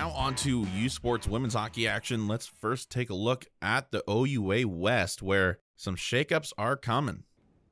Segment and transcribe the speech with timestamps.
[0.00, 2.26] Now on to U Sports women's hockey action.
[2.26, 7.24] Let's first take a look at the OUA West, where some shakeups are coming.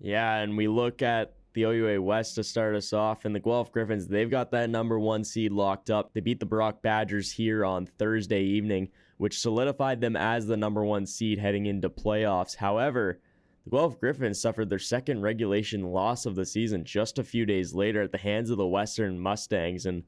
[0.00, 3.24] Yeah, and we look at the OUA West to start us off.
[3.24, 6.14] And the Guelph Gryphons, they've got that number one seed locked up.
[6.14, 8.88] They beat the Brock Badgers here on Thursday evening,
[9.18, 12.56] which solidified them as the number one seed heading into playoffs.
[12.56, 13.20] However,
[13.62, 17.72] the Guelph Gryphons suffered their second regulation loss of the season just a few days
[17.72, 19.86] later at the hands of the Western Mustangs.
[19.86, 20.02] And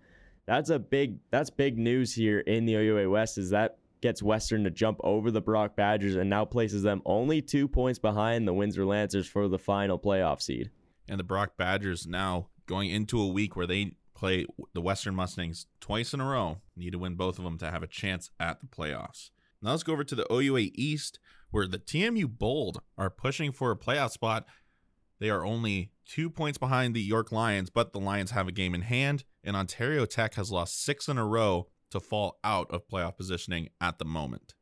[0.49, 4.65] that's a big that's big news here in the OUA West is that gets Western
[4.65, 8.55] to jump over the Brock Badgers and now places them only two points behind the
[8.55, 10.71] Windsor Lancers for the final playoff seed
[11.09, 15.67] and the Brock Badgers now going into a week where they play the Western Mustangs
[15.81, 18.61] twice in a row, need to win both of them to have a chance at
[18.61, 19.31] the playoffs.
[19.63, 21.19] Now let's go over to the OUA East,
[21.51, 24.45] where the TMU Bold are pushing for a playoff spot.
[25.21, 28.75] They are only two points behind the York Lions, but the Lions have a game
[28.75, 32.87] in hand, and Ontario Tech has lost six in a row to fall out of
[32.89, 34.55] playoff positioning at the moment.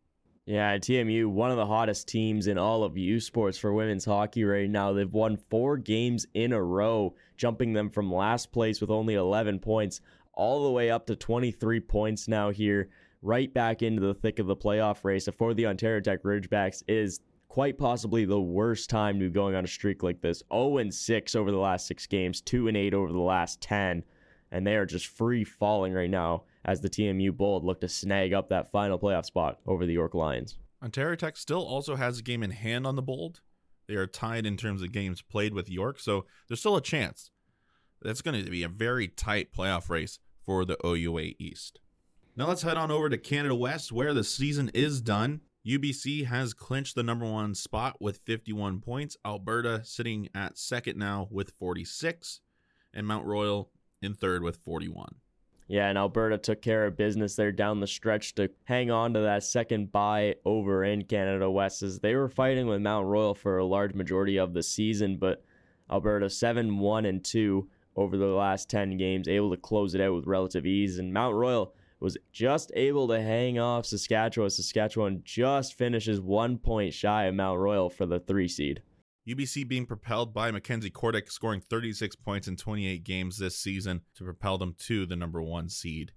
[0.47, 4.45] Yeah, TMU, one of the hottest teams in all of U Sports for women's hockey
[4.45, 4.93] right now.
[4.93, 9.59] They've won four games in a row, jumping them from last place with only 11
[9.59, 10.01] points
[10.33, 12.91] all the way up to 23 points now here,
[13.23, 15.29] right back into the thick of the playoff race.
[15.37, 19.65] For the Ontario Tech Ridgebacks is quite possibly the worst time to be going on
[19.65, 20.43] a streak like this.
[20.53, 24.05] 0 and 6 over the last six games, 2 and 8 over the last 10,
[24.51, 28.33] and they are just free falling right now as the TMU Bold look to snag
[28.33, 30.59] up that final playoff spot over the York Lions.
[30.83, 33.41] Ontario Tech still also has a game in hand on the Bold.
[33.89, 37.31] They are tied in terms of games played with York, so there's still a chance.
[38.03, 41.81] That's going to be a very tight playoff race for the OUA East.
[42.37, 45.41] Now let's head on over to Canada West, where the season is done.
[45.67, 49.17] UBC has clinched the number one spot with 51 points.
[49.27, 52.41] Alberta sitting at second now with 46,
[52.95, 55.17] and Mount Royal in third with 41.
[55.67, 59.21] Yeah, and Alberta took care of business there down the stretch to hang on to
[59.21, 63.59] that second bye over in Canada West as they were fighting with Mount Royal for
[63.59, 65.43] a large majority of the season, but
[65.91, 70.15] Alberta 7 1 and 2 over the last 10 games, able to close it out
[70.15, 70.99] with relative ease.
[70.99, 74.51] And Mount Royal was just able to hang off Saskatchewan.
[74.51, 78.83] Saskatchewan just finishes one point shy of Mount Royal for the three seed.
[79.27, 84.25] UBC being propelled by Mackenzie Kordick scoring 36 points in 28 games this season to
[84.25, 86.13] propel them to the number one seed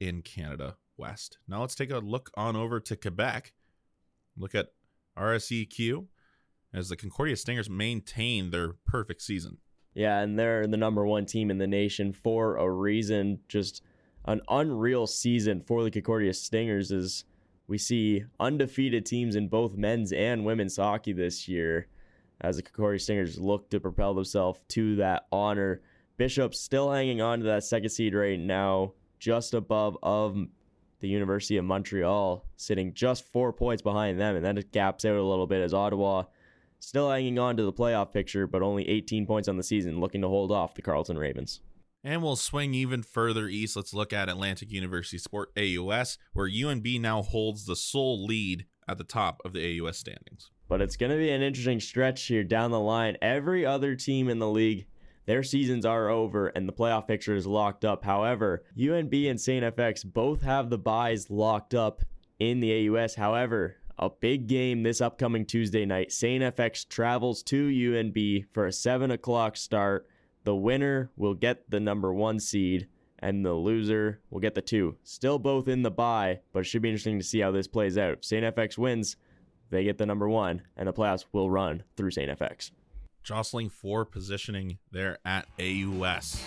[0.00, 1.38] in Canada West.
[1.46, 3.52] Now let's take a look on over to Quebec.
[4.36, 4.72] Look at
[5.16, 6.06] RSEQ
[6.74, 9.58] as the Concordia Stingers maintain their perfect season.
[9.94, 13.40] Yeah, and they're the number one team in the nation for a reason.
[13.48, 13.82] Just
[14.28, 17.24] an unreal season for the Concordia Stingers as
[17.66, 21.88] we see undefeated teams in both men's and women's hockey this year
[22.42, 25.80] as the Concordia Stingers look to propel themselves to that honor.
[26.18, 30.36] Bishop still hanging on to that second seed right now, just above of
[31.00, 35.16] the University of Montreal, sitting just four points behind them, and then it gaps out
[35.16, 36.24] a little bit as Ottawa
[36.80, 40.20] still hanging on to the playoff picture, but only 18 points on the season, looking
[40.20, 41.60] to hold off the Carleton Ravens.
[42.04, 43.76] And we'll swing even further east.
[43.76, 48.98] Let's look at Atlantic University Sport AUS, where UNB now holds the sole lead at
[48.98, 52.44] the top of the AUS standings but it's going to be an interesting stretch here
[52.44, 53.16] down the line.
[53.22, 54.86] Every other team in the league,
[55.26, 58.04] their seasons are over and the playoff picture is locked up.
[58.04, 59.64] However, UNB and St.
[59.76, 62.02] FX both have the byes locked up
[62.38, 63.14] in the AUS.
[63.14, 66.12] However, a big game this upcoming Tuesday night.
[66.12, 66.42] St.
[66.54, 70.06] FX travels to UNB for a 7 o'clock start.
[70.48, 72.88] The winner will get the number one seed,
[73.18, 74.96] and the loser will get the two.
[75.02, 77.98] Still both in the bye, but it should be interesting to see how this plays
[77.98, 78.14] out.
[78.14, 78.56] If St.
[78.56, 79.16] FX wins,
[79.68, 82.30] they get the number one, and the playoffs will run through St.
[82.38, 82.70] FX.
[83.22, 86.42] Jostling for positioning there at AUS.